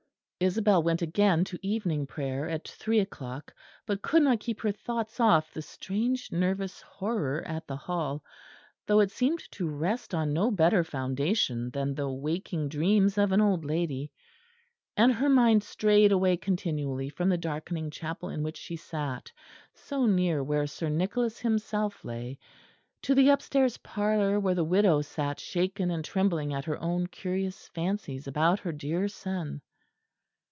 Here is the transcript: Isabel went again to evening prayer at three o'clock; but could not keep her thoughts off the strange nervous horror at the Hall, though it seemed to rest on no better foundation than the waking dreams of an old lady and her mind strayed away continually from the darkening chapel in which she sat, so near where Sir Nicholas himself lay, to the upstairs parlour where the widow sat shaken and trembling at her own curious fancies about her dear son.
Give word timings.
Isabel 0.43 0.81
went 0.81 1.03
again 1.03 1.43
to 1.43 1.59
evening 1.61 2.07
prayer 2.07 2.49
at 2.49 2.67
three 2.67 2.97
o'clock; 2.99 3.53
but 3.85 4.01
could 4.01 4.23
not 4.23 4.39
keep 4.39 4.59
her 4.61 4.71
thoughts 4.71 5.19
off 5.19 5.53
the 5.53 5.61
strange 5.61 6.31
nervous 6.31 6.81
horror 6.81 7.43
at 7.47 7.67
the 7.67 7.75
Hall, 7.75 8.23
though 8.87 9.01
it 9.01 9.11
seemed 9.11 9.39
to 9.51 9.67
rest 9.69 10.15
on 10.15 10.33
no 10.33 10.49
better 10.49 10.83
foundation 10.83 11.69
than 11.69 11.93
the 11.93 12.09
waking 12.09 12.69
dreams 12.69 13.19
of 13.19 13.31
an 13.31 13.39
old 13.39 13.63
lady 13.65 14.11
and 14.97 15.13
her 15.13 15.29
mind 15.29 15.61
strayed 15.63 16.11
away 16.11 16.37
continually 16.37 17.09
from 17.09 17.29
the 17.29 17.37
darkening 17.37 17.91
chapel 17.91 18.29
in 18.29 18.41
which 18.41 18.57
she 18.57 18.75
sat, 18.75 19.31
so 19.75 20.07
near 20.07 20.41
where 20.43 20.65
Sir 20.65 20.89
Nicholas 20.89 21.37
himself 21.37 22.03
lay, 22.03 22.39
to 23.03 23.13
the 23.13 23.29
upstairs 23.29 23.77
parlour 23.77 24.39
where 24.39 24.55
the 24.55 24.63
widow 24.63 25.01
sat 25.03 25.39
shaken 25.39 25.91
and 25.91 26.03
trembling 26.03 26.51
at 26.51 26.65
her 26.65 26.81
own 26.81 27.05
curious 27.05 27.67
fancies 27.67 28.25
about 28.25 28.57
her 28.61 28.71
dear 28.71 29.07
son. 29.07 29.61